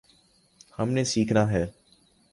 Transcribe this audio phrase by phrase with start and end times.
[0.79, 1.65] ہم نے سیکھنا ہے۔